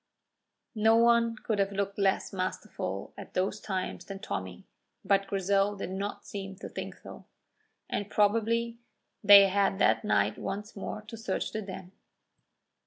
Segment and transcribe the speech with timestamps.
[0.73, 4.65] No one could have looked less masterful at those times than Tommy,
[5.05, 7.25] but Grizel did not seem to think so.
[7.87, 8.79] And probably
[9.23, 11.91] they had that night once more to search the Den.